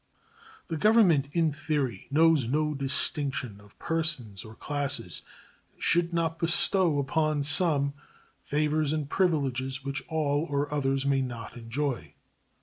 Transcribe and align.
The 0.65 0.77
Government 0.77 1.27
in 1.31 1.53
theory 1.53 2.07
knows 2.09 2.45
no 2.47 2.73
distinction 2.73 3.61
of 3.63 3.77
persons 3.77 4.43
or 4.43 4.55
classes, 4.55 5.21
and 5.73 5.79
should 5.83 6.11
not 6.11 6.39
bestow 6.39 6.97
upon 6.97 7.43
some 7.43 7.93
favors 8.41 8.93
and 8.93 9.07
privileges 9.07 9.83
which 9.83 10.01
all 10.07 10.47
others 10.71 11.05
may 11.05 11.21
not 11.21 11.55
enjoy. 11.55 12.15